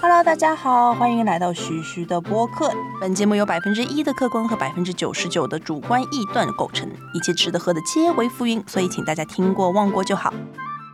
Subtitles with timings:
[0.00, 2.70] Hello，大家好，欢迎来到徐徐的播客。
[3.00, 10.32] 本节目由百分之一的客观和百分之九十九的主观臆断构成，一切吃的喝的皆为浮云，所以请大家听过忘过就好。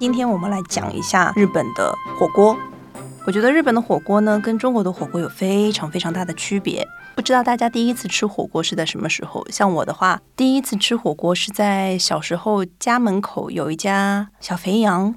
[0.01, 2.57] 今天我们来讲一下日本的火锅。
[3.27, 6.87] 我觉得日本的火锅呢，跟中国的火锅有非常非常大的区别。
[7.17, 9.45] 不知道大家第一次吃火锅是在什么时候？
[9.51, 15.13] 像我的话，第一次吃火锅是在小时候家门口有一家小肥羊。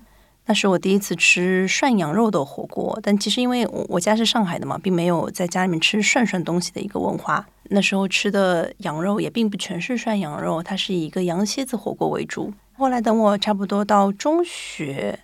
[0.47, 7.45] 那是我第一次吃涮羊肉的火锅，但其实因为我家是上海的嘛，并没有在家里面吃涮涮东西的一个文化。
[7.65, 12.51] 那时候吃的羊肉也并不全是涮羊肉，它是以一个羊蝎子火锅为主。
[12.75, 15.19] 后来等我差不多到中学、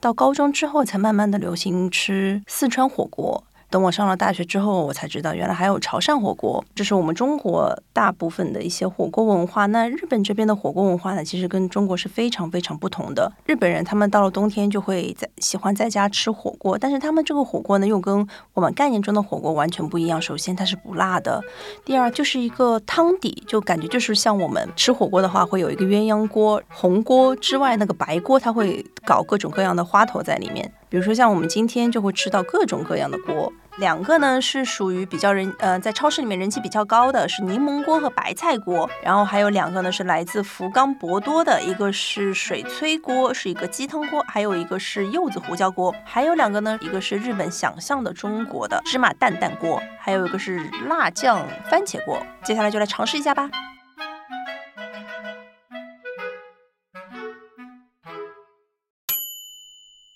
[0.00, 3.44] 到高中之后，才慢慢的流行吃四川火锅。
[3.70, 6.64] 等我上了大学之后，我才知道原来还有潮汕火锅。
[6.74, 9.66] 这是我们中国大部分的一些火锅文化。
[9.66, 13.30] 那日本这边的火锅文化呢，其实跟中国是非常非常不同的。
[13.44, 20.20] 日本人他们到了冬天就会在喜欢在家吃火锅，但是他们这个火锅呢，又跟我们概念中的火锅完全不一样。
[20.20, 21.42] 首先它是不辣的，
[21.84, 30.72] 第二就是一个汤底，就感觉就是像我们吃火锅的话，会有一个鸳鸯锅，红锅之外那个白锅，它会搞各种各样的花头在里面。
[30.90, 52.20] 比如说像我们今天就会吃到各种各样的锅，两个呢是属于比较人呃在超市里面人气比较高的是柠檬锅和白菜锅，然后还有两个呢是来自福冈博多的，一个是水炊锅，是一个鸡汤锅，还有一个是柚子胡椒锅，还有两个呢，一个是日本想象的中国的芝麻蛋蛋锅，还有一个是辣酱番茄锅。
[52.42, 53.48] 接下来就来尝试一下吧。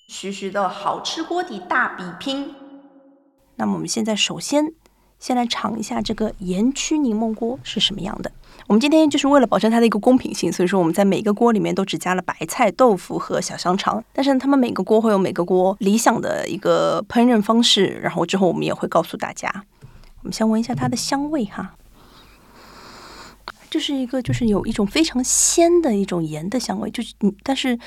[0.09, 2.62] 徐徐的好吃锅底大比拼。
[3.63, 4.73] 那么我们现在首先
[5.21, 8.33] 先来尝一下这个盐曲柠檬锅是什么样的。
[8.67, 14.03] 我们今天就是为了保证它的一个公平性，所以说我们在每个锅里面都只加了白菜、豆腐和小香肠。
[14.13, 19.65] 但是呢他们每个锅会有每个锅理想的一个烹饪方式，然后之后我们也会告诉大家。
[20.23, 21.77] 我们先闻一下它的香味哈，
[23.71, 27.79] 这是一个就是有一种非常鲜的一种盐的香味，就是嗯，但是。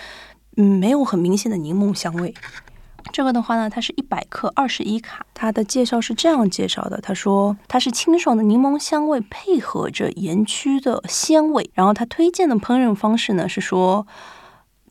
[0.57, 2.33] 嗯，没有很明显的柠檬香味。
[3.11, 5.25] 这个的话呢，它是一百克二十一卡。
[5.33, 11.69] 它的介绍是这样介绍的：他说它是清爽的柠檬香味，配合着盐曲的鲜味。
[11.73, 14.05] 然后他推荐的烹饪方式呢，是说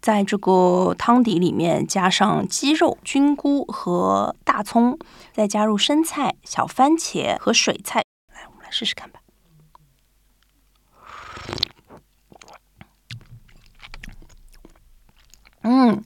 [0.00, 4.98] 在这个汤底里面加上鸡肉、菌菇和大葱，
[5.32, 8.02] 再加入生菜、小番茄和水菜。
[8.32, 9.20] 来，我们来试试看吧。
[15.62, 16.04] 嗯，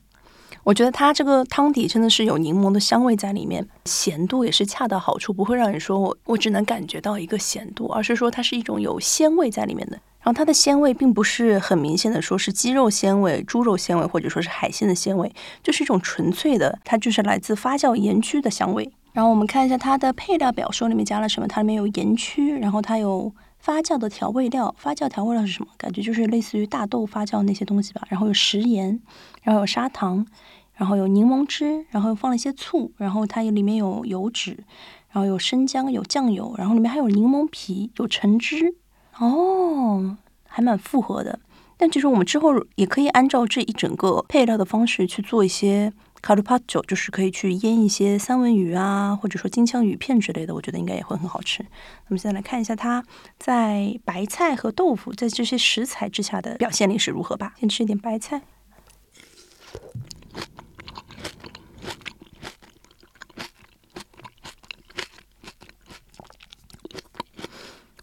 [0.69, 9.93] 我觉得它这个汤底真的是有柠檬的香味在里面，咸度也是恰到好处，不会让人说我我只能感觉到一个咸度，而是说它是一种有鲜味在里面的。
[10.21, 18.93] 然后它的鲜味并不是很明显的说是鸡肉鲜味、猪肉鲜味，或者说是海鲜的鲜味，就是一种纯粹的，它就是来自发酵盐曲的香味。
[19.15, 21.49] 然后我们看一下它的配料表，说里面加了什么？
[21.49, 23.33] 它里面有盐曲，然后它有。
[23.61, 25.69] 发酵的调味料，发酵调味料是什么？
[25.77, 28.01] 感觉就是类似于大豆发酵那些东西吧。
[28.09, 29.01] 然后有食盐，
[29.43, 30.25] 然后有砂糖，
[30.79, 34.53] 然后有柠檬汁，然后又放了一些醋，然后它里面有油脂，
[35.11, 38.75] 然后有生姜，有酱油，然后里面还有柠檬皮，有橙汁。
[39.19, 40.17] 哦，
[40.47, 41.41] 还蛮复合的。
[41.77, 45.93] 但其实我们之后也可以按照这一整个配料的方式去做一些。
[46.21, 51.65] 卡鲁帕酒就是可以去腌一些三文鱼啊，或者说金枪鱼片之类的，我觉得应该也会很好吃。
[52.09, 53.05] 那么现在来看一下它
[53.39, 57.55] 在白菜和豆腐在这些食材之下的表现力是如何吧。
[57.61, 58.43] 先吃一点白菜，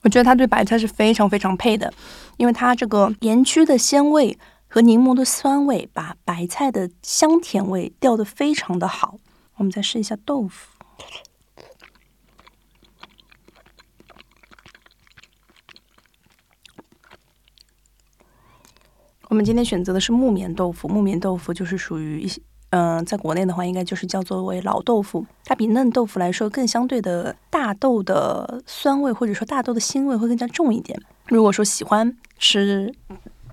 [0.06, 1.94] 我觉得它对白菜是非常非常配的，
[2.38, 4.40] 因为它这个盐曲的鲜味。
[4.68, 9.18] 和柠檬的酸味把白菜的香甜味调得非常的好。
[9.56, 10.70] 我们再试一下豆腐。
[19.30, 20.90] 我们今天选择的是木棉豆腐。
[20.90, 22.42] 木棉豆腐就是属于一些，
[22.72, 25.26] 嗯，在国内的话应该就是叫做为老豆腐。
[25.46, 31.00] 它比嫩豆腐来说更相对的大豆的酸味或者说大豆的腥味会更加重一点。
[31.28, 32.94] 如果说喜欢吃。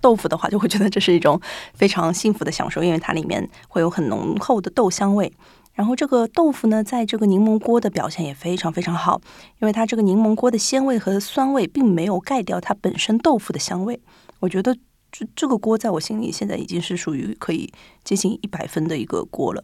[0.00, 1.40] 豆腐的话，就会觉得这是一种
[1.74, 5.32] 非常幸福的享受，因为它里面会有很浓厚的豆香味。
[5.74, 9.20] 然后这个豆腐呢，在这个柠檬锅的表现也非常非常好，
[9.60, 14.00] 因为它这个柠檬锅的鲜味和酸味并没有盖掉它本身豆腐的香味。
[14.40, 14.76] 我觉得
[15.12, 17.70] 这这个锅在我心里现在已经是属于可以
[18.02, 19.62] 接近一百分的一个锅了。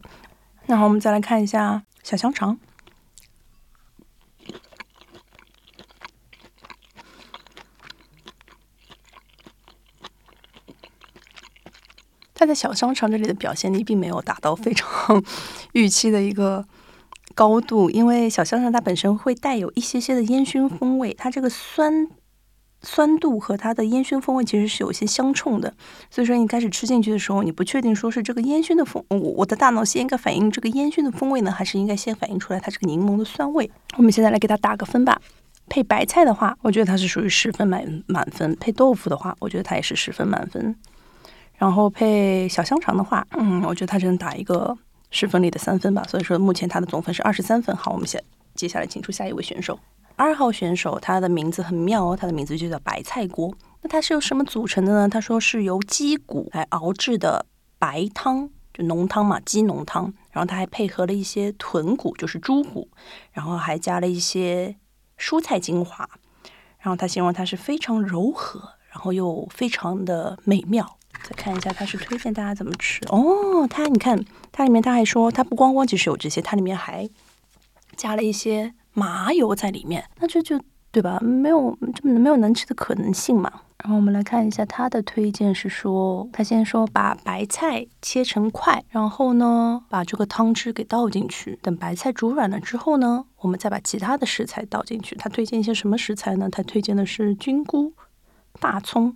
[0.67, 2.59] 然后我们再来看一下小香肠。
[12.35, 15.21] 它在小香肠这里的表现力并没有达到非常
[15.73, 16.65] 预期的一个
[17.35, 22.07] 高度，因为小香肠它本身会带有一些些的烟熏风味，它这个酸。
[22.81, 25.73] 酸度和它的烟熏风味其实是有些相冲的，
[26.09, 33.69] 所以说你开始吃进去的时候，你不确定说是这个烟熏的风，我我的大脑先应该反映这个烟熏的风味呢，还是应该先反映出来它这个柠檬的酸味？
[33.97, 35.21] 我们现在来给它打个分吧。
[35.67, 40.75] 配白菜的话，我觉得它是属于十分满满分；配豆腐的话，我觉得它也是十分满分。
[41.57, 44.75] 然后配小香肠的话，嗯，我觉得它只能打一个
[45.11, 46.03] 十分里的三分吧。
[46.07, 47.75] 所以说目前它的总分是二十三分。
[47.75, 48.23] 好，我们先
[48.55, 49.77] 接下来请出下一位选手。
[50.19, 53.55] 二号选手，他的名字很妙哦，他的名字就叫白菜锅。
[53.81, 55.07] 那它是由什么组成的呢？
[55.07, 57.45] 他说是由鸡骨来熬制的
[57.77, 60.13] 白汤，就浓汤嘛，鸡浓汤。
[60.31, 62.89] 然后他还配合了一些豚骨，就是猪骨，
[63.31, 64.75] 然后还加了一些
[65.17, 66.09] 蔬菜精华。
[66.79, 70.97] 然后他形容它是非常柔和，然后又非常的美妙。
[71.23, 73.65] 再看一下，他是推荐大家怎么吃哦。
[73.69, 77.09] 他你看，它里面他还说，它不光光只是有这些，它里面还
[77.95, 78.73] 加了一些。
[78.99, 80.59] 麻油在里面，那这就
[80.91, 81.19] 对吧？
[81.21, 83.49] 没有这没有难吃的可能性嘛。
[83.81, 95.15] 然后我们来看一下他的推荐是说，他先说把白菜切成块，然后呢把这个汤汁给倒进去，等白菜煮软了之后呢，我们再把其他的食材倒进去。
[95.15, 96.49] 他推荐一些什么食材呢？
[96.49, 97.93] 他推荐的是菌菇、
[98.59, 99.15] 大葱、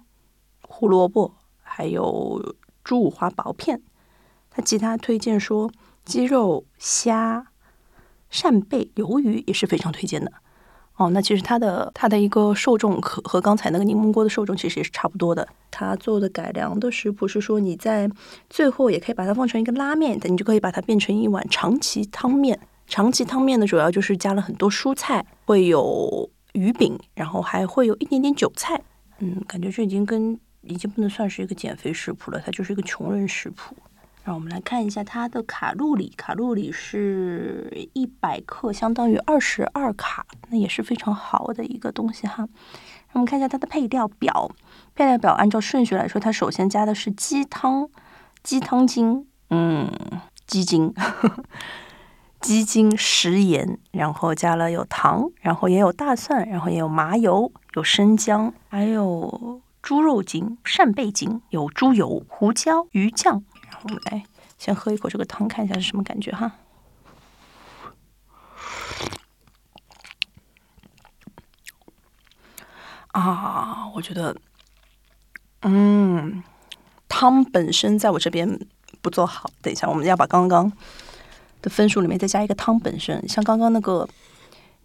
[0.61, 3.81] 胡萝卜，还有猪五花薄片。
[4.49, 5.69] 他其他推荐说
[6.05, 7.47] 鸡肉、虾。
[8.33, 10.31] 扇贝、鱿鱼也是非常推荐的
[10.95, 11.11] 哦。
[11.11, 15.47] 那其实它的它的一个受众和和刚才那个柠檬锅的受众其实也是差不多的。
[15.69, 18.09] 它做的改良的食谱是说，你在
[18.49, 22.59] 最后也可以把它放成一个拉面，你就可以把它变成一碗长崎汤面。
[22.87, 28.81] 长崎汤面呢，主要就是加了很多蔬菜，会有鱼饼，然后还会有一点点韭菜。
[29.19, 33.75] 嗯，感觉这已经跟已经不能算是一个减肥食谱了，它就是一个穷人食谱。
[34.23, 42.47] 让我们来看一下它的卡路里，卡路里是一百克，相当于二十二卡，那也是非常好的一个东西哈。
[43.11, 44.49] 我们看一下它的配料表，
[44.95, 47.89] 配料表按照顺序来说，它首先加的是鸡汤，
[48.41, 49.91] 鸡汤精，嗯，
[50.47, 50.93] 鸡精，
[52.39, 63.43] 鸡精、食盐，然后加了有糖，然后也有大蒜，然后也有麻油，有生姜，还有猪肉精、扇贝精，有猪油、胡椒、鱼酱。
[63.83, 64.23] 我们来
[64.57, 66.51] 先喝一口这个汤，看一下是什么感觉哈。
[73.11, 74.35] 啊，我觉得，
[75.61, 76.43] 嗯，
[77.07, 78.59] 汤本身在我这边
[79.01, 79.49] 不做好。
[79.61, 80.71] 等一下，我们要把刚刚
[81.61, 84.07] 的分数里面再加一个汤本身，像刚刚那个。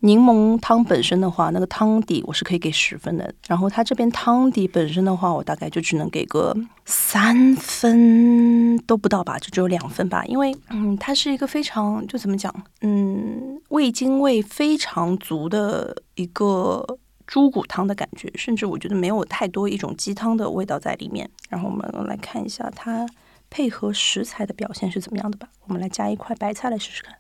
[0.01, 3.35] 柠檬汤本身的话，那个汤底我是可以给十分的。
[3.47, 10.25] 然后它这边汤底本身的话，我大概就只能给个三分都不到吧，就只有两分吧。
[10.27, 21.29] 因为嗯，它是一个非常就怎么讲，嗯，味精味非常足的一个猪骨汤的感觉，甚至我觉得没有太多一种鸡汤的味道在里面。
[21.49, 23.05] 然后我们来看一下它
[23.51, 25.49] 配合食材的表现是怎么样的吧。
[25.67, 27.15] 我们来加一块白菜来试试看。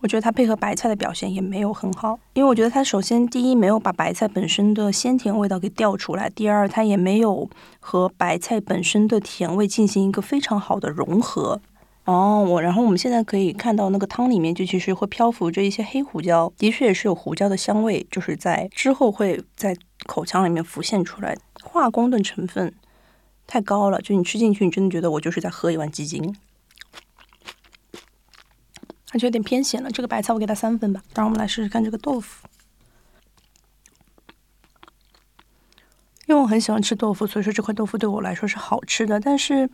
[0.00, 11.60] 我觉得它配合白菜的表现也没有很好，因为我觉得它首先第一没有把白菜本身的鲜甜味道给调出来，第二它也没有和白菜本身的甜味进行一个非常好的融合。
[12.06, 19.76] 哦，我然后我们现在可以看到那个汤里面就其实会漂浮着一些黑胡椒，的确也是有胡椒的香味，就是在之后会在
[20.06, 21.36] 口腔里面浮现出来。
[21.62, 22.72] 化工的成分
[23.46, 26.34] 太高了，就你吃进去，你真的觉得我就是在喝一碗鸡精。
[29.10, 31.02] 它就有点偏咸了，这个白菜我给它三分吧。
[31.14, 32.46] 然后我们来试试看这个豆腐，
[36.26, 39.18] 因为我很喜欢吃豆腐，所以说这块豆腐对我来说是好吃的。
[39.18, 39.68] 但是，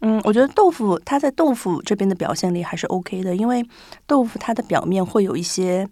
[0.00, 3.64] 嗯，我觉得豆腐它在豆腐这边的表现力还是 OK 的，因为
[4.06, 5.88] 豆腐它的表面会有一些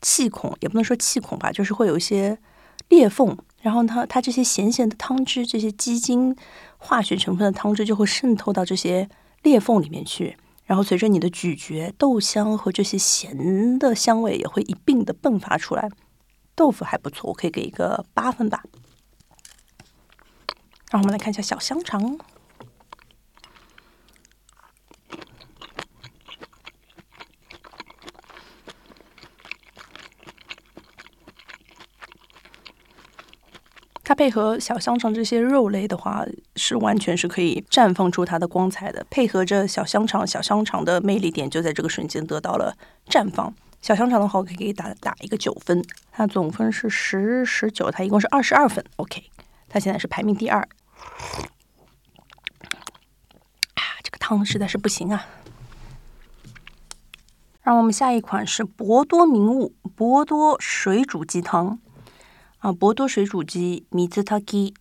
[0.00, 2.38] 气孔，也不能说气孔吧，就是会有一些
[2.88, 6.34] 裂缝，然后它它这些咸咸的汤汁，这些鸡精
[6.78, 9.10] 化学成分的汤汁就会渗透到这些
[9.42, 10.38] 裂缝里面去。
[10.64, 15.90] 然后随着你的咀嚼，豆香和这些咸的香味也会一并的迸发出来。
[16.54, 18.62] 豆腐还不错，我可以给一个八分吧。
[20.90, 22.18] 让我们来看一下小香肠。
[34.12, 36.22] 它配合小香肠这些肉类的话，
[36.56, 39.06] 是完全是可以绽放出它的光彩的。
[39.08, 42.76] 配合着小香肠，小香肠的魅力点就在这个瞬间得到了
[43.08, 43.54] 绽放。
[43.80, 48.84] 小香肠的话，我可以给打打一个九分，它总分是十十九，它一共是二十二分。
[48.96, 49.30] OK，
[49.66, 50.60] 它现在是排名第二。
[50.60, 50.68] 啊，
[54.02, 55.26] 这个汤实在是不行啊！
[57.62, 61.78] 让我们下一款是博多名物博多水煮鸡汤
[62.62, 64.72] 啊，博多水煮鸡米兹塔基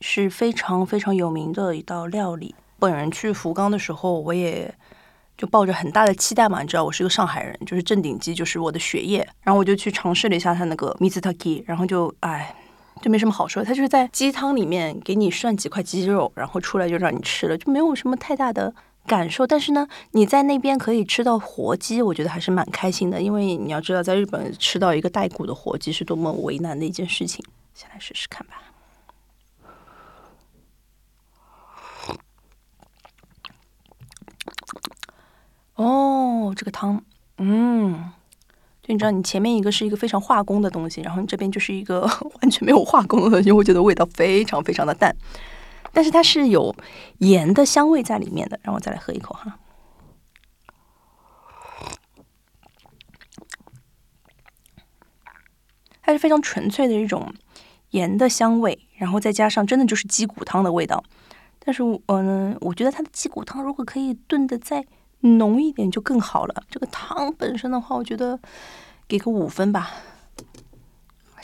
[0.00, 2.56] 是非常非常有名的一道料理。
[2.80, 4.74] 本人去福冈的时候，我也
[5.38, 12.52] 就抱着很大的期待嘛，你知道我是个上海人，就是正鼎鸡就是我的血液，然后我就去尝试了一下他那个米兹塔基，然后就哎，
[13.00, 18.74] 就没什么好说，他就是在鸡汤里面给你涮几块鸡肉，然后出来就让你吃了，就没有什么太大的。
[19.06, 23.20] 感受，但是呢，你在那边可以吃到活鸡，我觉得还是蛮开心的。
[23.20, 27.44] 因为你要知道，在日本吃到一个带骨的活鸡是多么为难的一件事情。
[27.74, 28.62] 先来试试看吧。
[35.74, 37.02] 哦，这个汤，
[37.38, 38.12] 嗯，
[38.80, 42.02] 就你知道，你前面一个是一个非常化工的东西，然后你这边就是一个
[42.40, 45.14] 完全没有化工的东西，我觉得味道非常非常的淡。
[45.94, 46.74] 但是它是有
[47.18, 49.58] 盐的香味在里面的，让我再来喝一口哈。
[56.02, 57.32] 它是非常纯粹的一种
[57.90, 61.02] 盐的香味，然后再加上真的就是鸡骨汤的味道。
[61.60, 64.84] 但是，嗯，我觉得它的鸡骨汤如果可以炖的再
[65.20, 66.64] 浓一点就更好了。
[66.68, 68.38] 这个汤本身的话，我觉得
[69.08, 69.92] 给个五分吧。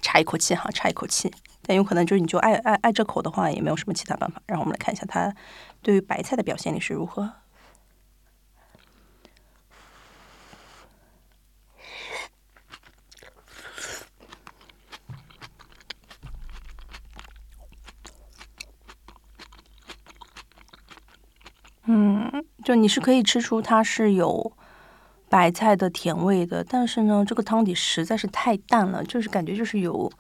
[0.03, 1.33] 差一口气哈，差一口气。
[1.63, 4.41] 但有可能就是你就爱爱爱这口的话，也没有什么其他办法。
[4.47, 5.33] 然后我们来看一下它
[5.83, 7.33] 对于白菜的表现力是如何。
[21.85, 24.53] 嗯，就你是可以吃出它是有
[25.29, 30.11] 白菜的甜味的，但是呢，这个汤底实在是太淡了，就是感觉就是有。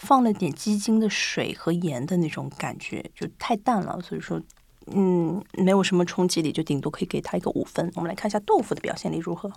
[0.00, 4.40] 放了点鸡精的水和盐的那种感觉，就太淡了，所以说，
[4.86, 7.90] 嗯，没有什么冲击力，就顶多可以给他一个五分。
[7.96, 9.52] 我们来看一下豆腐的表现力如何。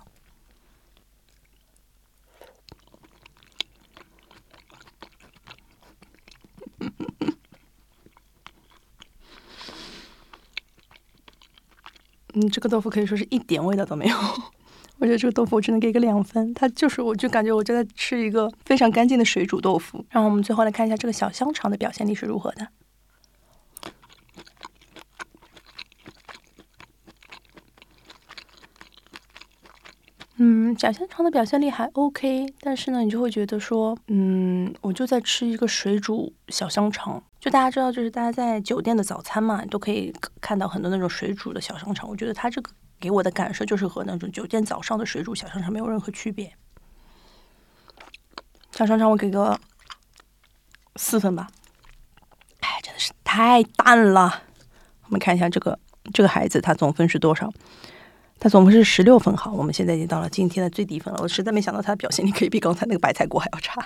[12.34, 14.16] 嗯，这个豆腐可以说是一点味道都没有。
[15.02, 20.06] 我觉得这个豆腐我只能给个两分，它就是我就感觉我就在吃一个非常干净的水煮豆腐。
[20.08, 22.68] 然后我们最后来看一下这个小香肠的表现力是如何的。
[30.36, 37.20] 嗯，小香肠的表现力还 OK，但是呢，你就会觉得说，嗯，我就在吃一个水煮小香肠。
[37.40, 42.08] 就大家知道，就是大家在酒店的早餐嘛，都可以看到很多那种水煮的小香肠。
[42.08, 42.70] 我觉得它这个。
[43.02, 46.54] 给我的感受就是和那种酒店早上的水煮小香肠没有任何区别。
[48.70, 49.58] 小香肠我给个
[50.94, 51.48] 四分吧，
[52.60, 54.44] 哎，真的是太淡了。
[55.06, 55.76] 我们看一下这个
[56.14, 57.52] 这个孩子他总分是多少？
[58.38, 59.36] 他总分是十六分。
[59.36, 61.20] 好，我们现在已经到了今天的最低分了。
[61.22, 63.84] 我实在没想到他的表现力可以比刚才那个白菜锅还要差。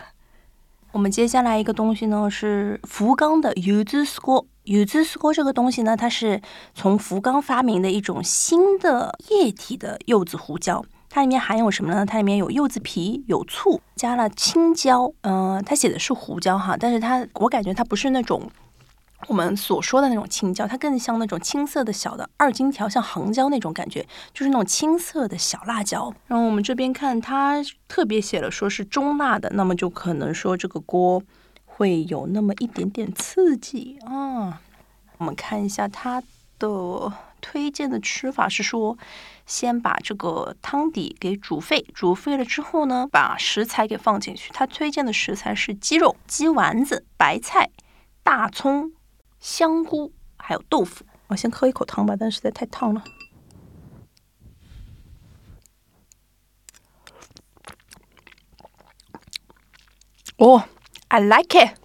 [0.97, 4.47] 我们接下来一个东西呢是福冈的柚子丝锅。
[4.65, 6.41] 柚子丝锅这个东西呢，它是
[6.75, 10.83] 从福冈发明的一种新的液体的柚子胡椒。
[11.11, 12.07] 它里面含有什么呢？
[12.07, 15.13] 它里面有柚子皮、有醋，加了青椒。
[15.21, 18.51] 嗯，它写的是胡椒哈，但是它我感觉它不是那种。
[19.29, 26.15] 我们所说的那种青椒，它更像那种青色的小的二荆条，像杭椒那种感觉，就是那种青色的小辣椒。
[26.27, 27.57] 然后我们这边看，它
[27.89, 31.23] 特别写了说是中辣的，那么就可能说这个锅
[31.65, 34.61] 会有那么一点点刺激啊。
[35.19, 36.23] 我们看一下它
[36.59, 38.97] 的推荐的吃法是说，
[39.47, 44.51] 先把这个汤底给煮沸，煮沸了之后呢，把食材给放进去。
[44.53, 47.71] 它推荐的食材是鸡肉、鸡丸子、白菜、
[48.23, 48.93] 大葱。
[49.47, 53.05] 香菇还有豆腐，我先喝一口汤吧，但实在太烫了。
[60.39, 60.65] 哦
[61.07, 61.77] ，I like it，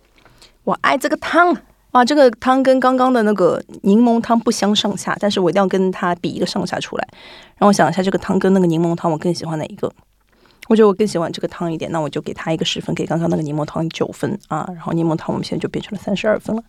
[0.63, 1.55] 我爱这个汤。
[1.91, 7.07] 哇，这个汤跟刚刚的那个柠檬汤不相上下，但是我一定要跟它比一个上下出来。
[7.57, 9.93] 让我想一下，这个汤跟那个柠檬汤，我更喜欢哪一个？
[10.67, 14.65] 我觉得我更喜欢这个汤一点，那我就给他一个十分，给刚刚那个柠檬汤九分啊。
[14.69, 16.63] 然后柠檬汤我们现在就变成了三十二分了。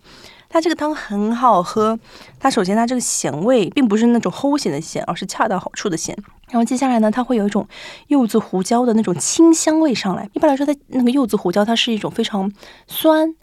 [0.53, 1.99] 它这个汤很好喝，
[2.39, 6.15] 它首先它这个咸味并不是那种齁咸的咸，而是恰到好处的咸。
[6.51, 7.67] 然后接下来呢，它会有一种
[8.09, 10.29] 柚子胡椒的那种清香味上来。
[10.35, 12.53] 一般来说，它那个柚子胡椒它是一种非常
[12.87, 13.35] 酸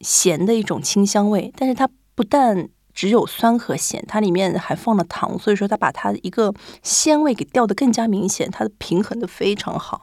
[0.00, 10.00] 咸的一种清香味，但是它不但只有酸和咸，它里面还放了糖，所以说它把它一个鲜味给调得更加明显，它的平衡的非常好。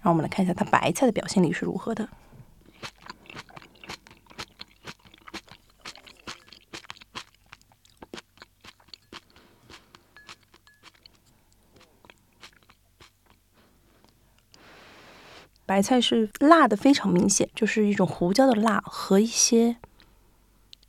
[0.00, 2.08] 然后我们来看一下它白菜的表现力是如何的。
[15.70, 19.76] 白菜是辣的非常明显，就是一种胡椒的辣和一些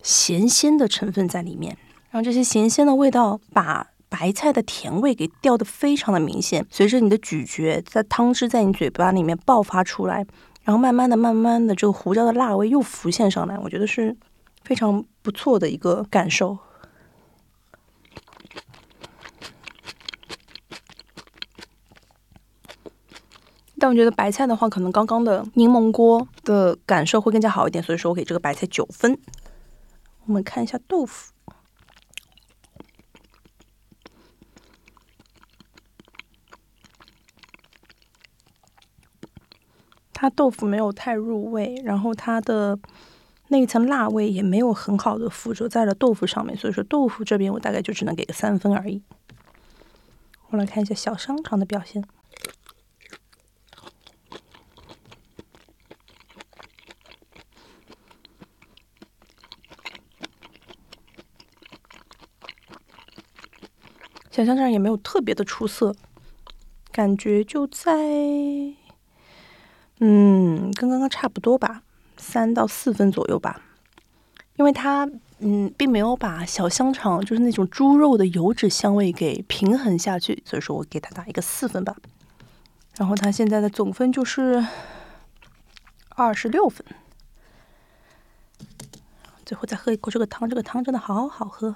[0.02, 1.78] 咸鲜的成分在里面，
[2.10, 10.26] 然后这些咸鲜的味道把白菜的甜味给调的非常的明显，随着你的咀嚼，在汤汁在你嘴巴里面爆发出来，
[10.64, 14.18] 然后慢慢的、慢慢的，这个胡椒的辣味又浮现上来，我觉得是
[14.64, 16.58] 非常不错的一个感受。
[23.82, 29.18] 但我觉得白菜的话，可能刚刚的柠檬锅的感受会更加好一点，所以说我给这个白菜九分。
[30.28, 31.34] 我们看一下豆腐，
[40.14, 42.78] 它豆腐没有太入味，然后它的
[43.48, 49.02] 那一层辣味也没有很好的附着在了豆腐上面，所以说豆腐这边我大概就只能给个三分而已。
[50.52, 52.04] 我来看一下小香肠的表现。
[64.42, 65.96] 小香肠也没有特别的出色，
[66.92, 67.94] 感觉就在，
[70.00, 71.84] 嗯，跟刚刚差不多吧，
[72.18, 73.62] 三到四分左右吧。
[74.56, 75.08] 因为它，
[75.38, 81.96] 嗯，并没有把小香肠就是那种猪肉的油脂香味给平衡下去，所以说我给它打一个四分吧。
[82.98, 84.66] 然后它现在的总分就是
[86.10, 86.84] 二十六分。
[89.46, 91.76] 最后再喝一口这个汤，这个汤真的好好喝。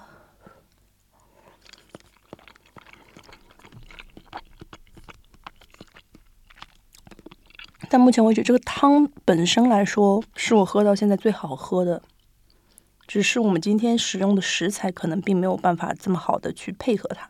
[7.96, 12.02] 但目前为止，这个汤本身来说是我喝到现在最好喝的，
[13.08, 17.30] 只是我们今天使用的食材可能并没有办法这么好的去配合它。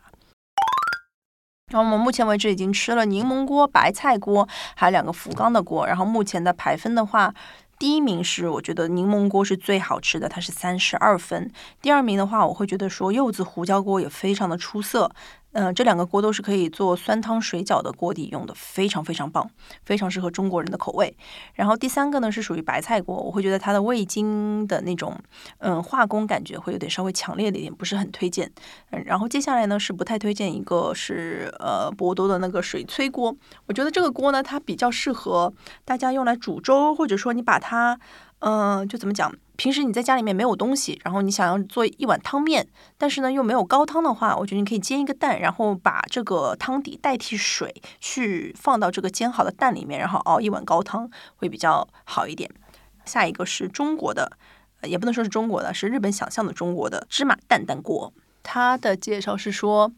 [1.70, 5.86] 然后我们目前为止已经吃了柠檬锅、白菜锅，还有两个福冈的锅。
[5.86, 7.32] 然后目前的排分的话，
[7.78, 11.48] 第一名是我觉得柠檬锅是最好吃的，它是三十二分。
[11.80, 15.12] 第二名的话，我会觉得说柚子胡椒锅也非常的出色。
[15.58, 19.50] 嗯，这两个锅都是可以做酸汤水饺的锅底用的，非常非常棒，
[19.86, 21.16] 非常适合中国人的口味。
[21.54, 25.18] 然后第三个呢是属于白菜锅，我会觉得它的味精的那种
[25.60, 28.52] 嗯化工感觉会有点稍微强烈的一点，不是很推荐。
[28.90, 35.50] 嗯，然后接下来呢是不太推荐一个是呃博多的那个水炊锅，我觉得这个锅呢它比较适合
[35.86, 37.98] 大家用来煮粥，或者说你把它
[38.40, 39.34] 嗯就怎么讲。
[39.56, 42.68] 平时你在家里面没有东西，然后你想要做一碗汤面，
[42.98, 52.50] 但是呢又没有高汤的话，我觉得你可以煎一个蛋，然后把这个汤底代替水去放到这个煎好的蛋里面，然后熬一碗高汤会比较好一点。
[53.06, 54.30] 下一个是中国的，
[54.82, 58.12] 也不能说是中国的，是日本想象的中国的芝麻蛋蛋锅。
[58.42, 59.90] 它的介绍是说，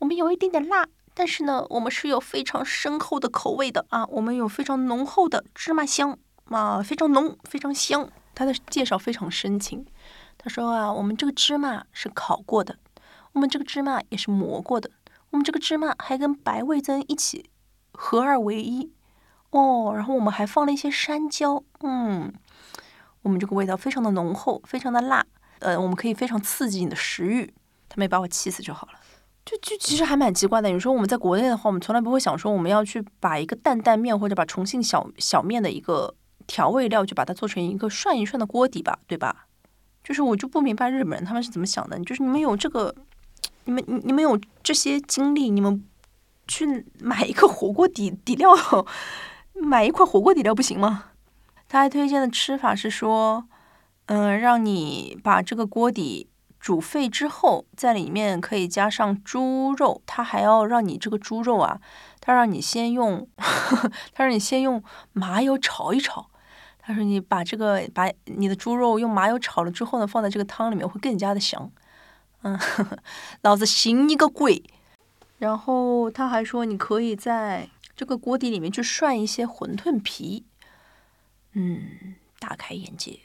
[0.00, 8.10] 我们有一点点辣，但是呢我们是有非常深厚的口味的啊，我们有非常浓厚的芝麻香啊，非常浓，非常香。
[8.36, 9.86] 他的介绍非常深情，
[10.36, 12.76] 他说啊，我们这个芝麻是烤过的，
[13.30, 14.90] 我们这个芝麻也是磨过的，
[15.30, 17.48] 我们这个芝麻还跟白味增一起
[17.92, 18.90] 合二为一
[19.50, 22.32] 哦，然后我们还放了一些山椒，嗯，
[23.22, 25.24] 我们这个味道非常的浓厚，非常的辣，
[25.60, 27.54] 呃，我们可以非常刺激你的食欲。
[27.88, 28.94] 他没把我气死就好了，
[29.44, 30.68] 就就其实还蛮奇怪的。
[30.68, 36.16] 有时候我们在国内的话，我们从来不会想说我们要去把一个担担面或者把重庆小小面的一个。
[36.46, 39.46] 调味料就把它做成一个涮一涮的锅底吧，对吧？
[40.02, 41.98] 就是我就不明白日本人他们是怎么想的。
[42.00, 42.94] 就是你们有这个，
[43.64, 45.82] 你们你你们有这些精力，你们
[46.46, 48.50] 去买一个火锅底底料，
[49.54, 51.04] 买一块火锅底料不行吗？
[51.66, 53.46] 他还推荐的吃法是说，
[54.06, 56.28] 嗯，让你把这个锅底
[56.60, 61.80] 煮沸之后，在里面可以加上猪肉，他还要让你这个猪肉啊，
[62.20, 63.26] 他让你先用，
[64.12, 66.30] 他让你先用麻油炒一炒。
[66.86, 71.70] 他说：“你把这个把你的猪肉用麻油炒了之后呢，放在这个汤里面会更加的香。”
[72.42, 72.98] 嗯，呵 呵
[73.40, 74.62] 老子行你个鬼！
[75.38, 80.44] 然后他还说，你可以在这个锅底里面去涮一些馄饨皮。
[81.52, 83.18] 嗯，大开眼界。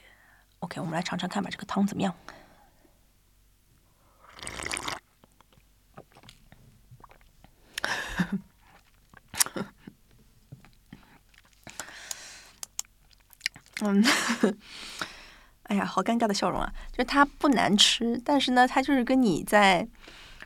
[0.60, 2.15] OK，我们来尝尝看吧，这个汤怎么样？
[13.82, 14.04] 嗯，
[15.63, 16.72] 哎呀，好尴尬的笑容啊！
[16.92, 19.88] 就是它不难吃，但是呢，它就是跟你在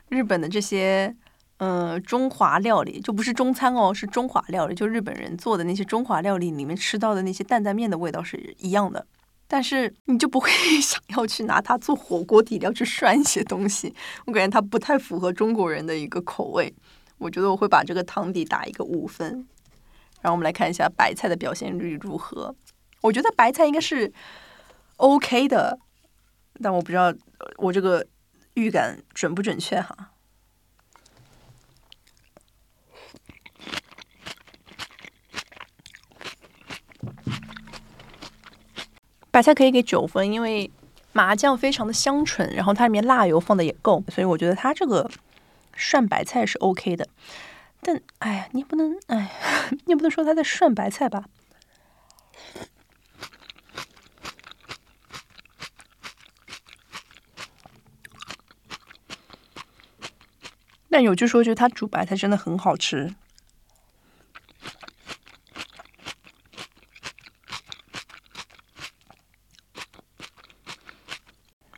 [0.08, 1.14] 日本的这些
[1.56, 9.06] 呃中华料理，就不是中餐哦，是中华料理，就日本人做的那些中华料理里面吃到的那些担担面的味道是一样的。
[9.46, 13.94] 但是你就不会 想要去拿它做火锅底料去涮一些东西，
[14.26, 16.72] 我感觉它不太符合中国人的一个口味。
[17.18, 19.46] 我觉得我会把这个汤底打一个五分。
[20.20, 22.54] 然后我们来看一下白菜的表现率如何。
[23.04, 24.10] 我觉得白菜应该是
[24.96, 25.78] OK 的，
[26.62, 27.12] 但我不知道
[27.58, 28.06] 我这个
[28.54, 30.12] 预感准不准确哈。
[39.30, 40.70] 白菜可以给九分，因为
[41.12, 45.10] 麻酱非常的香醇，然后它里面辣油放的也够，所以我觉得它这个
[45.74, 47.06] 涮白菜是 OK 的。
[47.82, 49.30] 但哎呀，你也不能哎，
[49.84, 51.24] 你也不能说它在涮白菜吧？
[60.94, 63.16] 但有句说句，它煮白菜真的很好吃。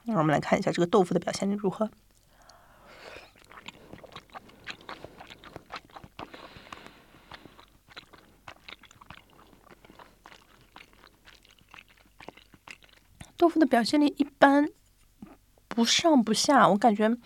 [0.05, 1.91] 让我们来看一下这个豆腐的表现力如何。
[13.39, 14.69] 豆腐的表现力一般，
[15.69, 16.69] 不上不下。
[16.69, 17.17] 我感觉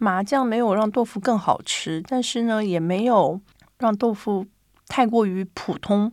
[0.00, 3.40] 麻酱没有让豆腐更好吃，但是呢，也没有
[3.78, 4.46] 让豆腐
[4.88, 6.10] 太过于普通。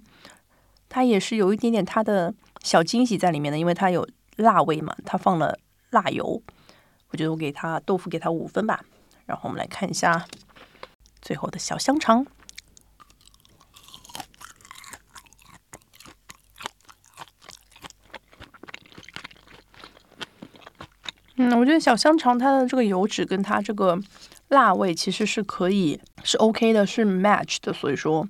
[0.90, 5.58] 它也是有一点点它的小惊喜在里面的，因为它有辣味嘛，它放了。
[5.92, 6.44] 辣油，
[7.12, 8.84] 我觉得我给它豆腐给它五分吧。
[9.26, 10.26] 然后我们来看一下
[11.22, 12.28] 最后的小香肠。
[21.68, 24.00] 我觉得小香肠它的这个油脂跟它这个
[24.48, 28.26] 辣味其实是可以是 OK 的，是 match 的，所以说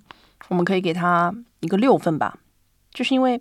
[0.47, 2.39] 我们可以给它一个六分吧。
[2.91, 3.39] 就是因为。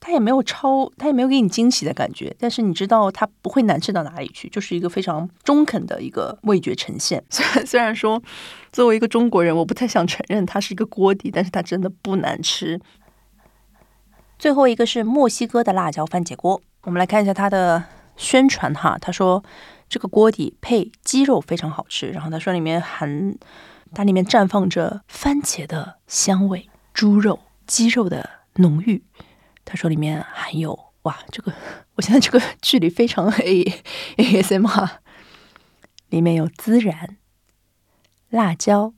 [0.00, 7.22] 它也没有超，它也没有给你惊喜的感觉，但是你知道它不会难吃到哪里去，就是一个非常中肯的一个味觉呈现。
[7.28, 8.22] 虽然虽然说，
[8.70, 12.80] 作为一个中国人，我不太想承认它是一个锅底，但是它真的不难吃。
[14.38, 17.82] 最后一个是墨西哥的辣椒番茄锅，我们来看一下它的
[18.18, 19.42] 宣传哈，他说
[19.88, 23.34] 这个锅底配鸡肉非常好吃，然后他说里面含
[23.94, 29.02] 它里面绽放着番茄的香味，猪肉、鸡肉的浓郁。
[29.64, 31.52] 他说里面含有哇，这个
[31.94, 33.62] 我现在这个距离非常 A
[34.16, 35.00] A S M 哈，
[36.08, 37.16] 里面有孜然、
[38.28, 38.92] 辣椒、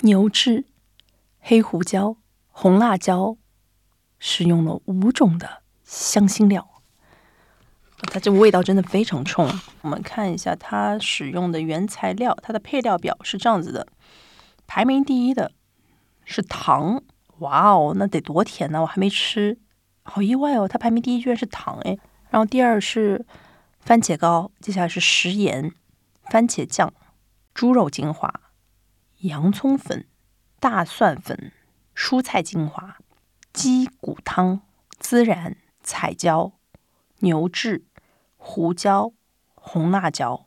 [0.00, 0.64] 牛至、
[1.40, 2.16] 黑胡椒、
[2.48, 3.36] 红辣椒，
[4.18, 6.73] 使用了五种的香辛料，
[8.06, 9.48] 它这个味道真的非常冲。
[9.82, 13.86] 我们看一下它使用的原材料，它的配料表是这样子的，
[14.66, 15.52] 排名第一的
[16.24, 17.02] 是糖。
[17.38, 18.80] 哇哦，那得多甜呢！
[18.80, 19.58] 我还没吃，
[20.04, 20.68] 好意外哦。
[20.68, 21.98] 它排名第一居然是糖哎，
[22.30, 23.26] 然后第二是
[23.80, 25.72] 番茄膏，接下来是食盐、
[26.30, 26.94] 番茄酱、
[27.52, 28.32] 猪肉精华、
[29.22, 30.06] 洋葱粉、
[30.60, 31.50] 大蒜粉、
[31.96, 32.98] 蔬菜精华、
[33.52, 34.62] 鸡骨汤、
[35.00, 36.52] 孜然、彩椒、
[37.18, 37.84] 牛至、
[38.46, 39.10] 胡椒、
[39.54, 40.44] 红辣椒。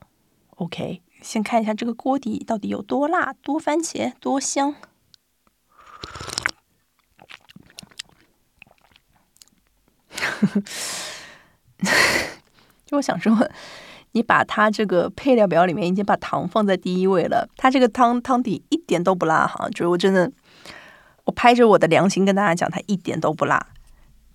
[0.52, 4.76] OK，先看一下这个锅底到底有多辣、多番茄、多香。
[12.86, 13.36] 就我想说，
[14.12, 20.32] 你把它这个配料表里面已经把糖放在第一位了，它这个汤汤底一点都不辣哈，就是我真的，
[21.26, 23.68] 我拍着我的良心跟大家讲，它一点都不辣。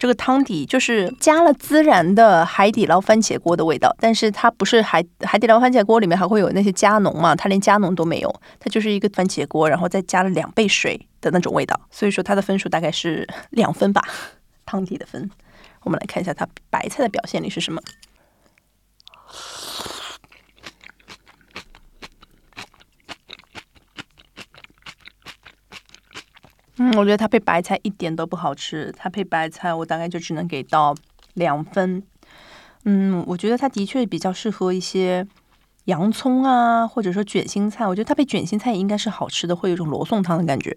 [0.02, 14.02] 这个汤底就是加了孜然的海底捞番茄锅的味道，但是它不是海海底捞番茄锅里面还会有那些加浓嘛，它连加浓都没有，它就是一个番茄锅，然后再加了两倍水的那种味道，所以说它的分数大概是两分吧，
[14.66, 15.30] 汤底的分。
[15.84, 17.80] 我们来看一下它白菜的表现力是什么。
[26.78, 28.92] 嗯，我觉得它配白菜一点都不好吃。
[28.96, 30.94] 它配白菜，我大概就只能给到
[31.34, 32.02] 两分。
[32.84, 35.26] 嗯，我觉得它的确比较适合一些
[35.84, 37.86] 洋葱啊，或者说卷心菜。
[37.86, 40.76] 我觉得它配卷心菜也应该是好吃的，会有一种罗宋汤的感觉。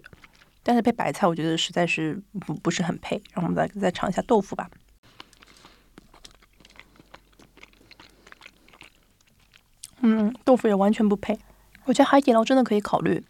[0.62, 3.22] 但是配白菜，我觉得实在是不不是很配。
[3.32, 4.68] 让我们再再尝一下豆腐吧。
[10.02, 11.38] 嗯，豆腐也完全不配。
[11.86, 13.24] 我觉得海底捞真的可以考虑，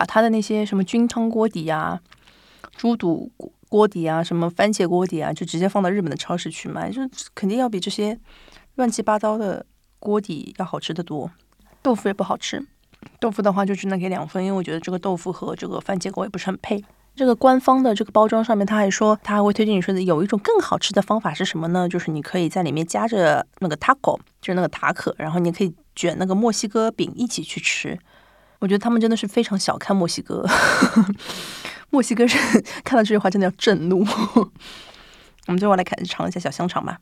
[0.00, 2.00] 把它的那些什么菌汤锅底啊、
[2.74, 3.30] 猪肚
[3.68, 7.02] 锅底啊、什么番茄锅底啊，就直接放到日本的超市去卖，就
[7.34, 8.18] 肯定要比这些
[8.76, 9.66] 乱七八糟的
[9.98, 11.30] 锅底要好吃的多。
[11.82, 12.66] 豆腐也不好吃，
[13.18, 16.82] 豆腐的话就只能给两分，因为我觉得这个豆腐和这个番茄锅也不是很配。
[17.14, 21.86] 这个官方的这个包装上面，他还说他还会推荐你说的有一种更好吃的方法是什么呢？
[21.86, 27.98] 就是你可以在里面夹着那个 taco，就是那个塔可，然后你可以卷那个墨西哥饼一起去吃。
[28.60, 30.44] 我觉得他们真的是非常小看墨西哥，
[31.90, 32.36] 墨西哥人
[32.84, 34.04] 看到这句话真的要震怒。
[35.48, 36.98] 我们最后来看尝一下小香肠吧。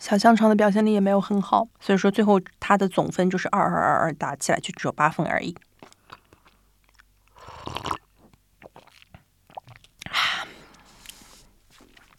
[0.00, 5.54] 小香肠的表现力也没有很好，所以说最后它的总分就是二二二二，打起来就只有八分而已。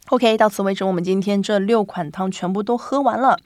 [0.10, 3.38] OK，到此为止，我们今天这六款汤全部都喝完了。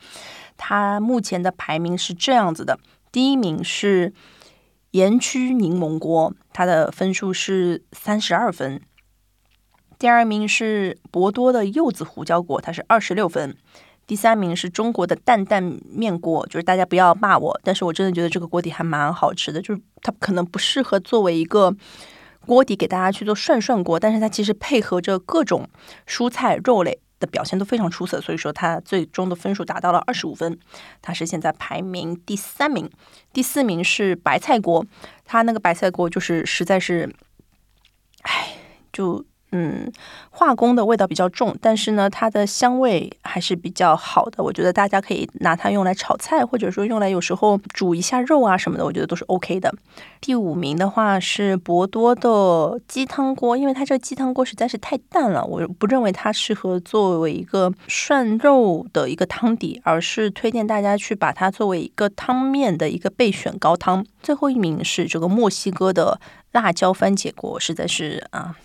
[0.55, 2.79] 它目前的排名是这样子的：
[3.11, 4.13] 第一名是
[4.91, 8.79] 盐焗柠檬锅，它的分数是三十二分；
[9.99, 13.57] 第二名是博多的柚子胡椒锅，它是二十六分。
[14.07, 21.75] 第三名是中国的担担面锅，就是大家不要骂我，但是我真的觉得这个锅底还蛮好吃的，就是它可能不适合作为一个
[22.45, 25.69] 锅底给大家去做涮涮锅，但是它其实配合着各种
[26.07, 30.59] 蔬菜肉类的表现都非常出色，所以说它最终的分数达到了二十五分，
[31.01, 32.89] 它是现在排名第三名。
[33.31, 34.85] 第四名是白菜锅，
[35.25, 37.13] 它那个白菜锅就是实在是，
[38.21, 38.55] 唉，
[38.91, 39.25] 就。
[39.55, 39.91] 嗯，
[40.31, 44.43] 化工的味道比较重，但是呢，它的香味还是比较好的。
[44.43, 49.71] 我觉得大家可以拿它用来炒菜，或者说用来有时候煮一下肉啊什么的，我觉得都是 OK 的。
[50.19, 64.03] 第五名的话是博多的鸡汤锅，因为它这鸡汤锅实在是太淡了，我不认为它适合作为一个涮肉的一个汤底，而是推荐大家去把它作为一个汤面的一个备选高汤。
[64.23, 66.19] 最后一名是这个墨西哥的
[66.53, 68.55] 辣椒番茄锅，实在是啊。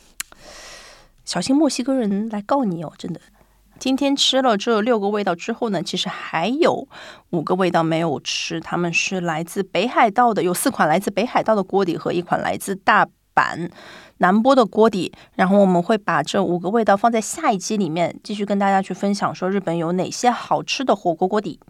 [1.28, 2.90] 小心墨西哥人来告你哦！
[2.96, 3.20] 真的，
[3.78, 6.88] 今天吃了这六个味道之后呢，其实还有
[7.28, 13.70] 五个味道没有吃，他们是来自北海道的，有四款来自北海道的锅底和一款来自大阪
[14.16, 15.12] 南波的锅底。
[15.34, 21.60] 然后我们会把这五个味道放在下一期里面，继续跟大家去分享，说日本有哪些好吃的火锅锅底。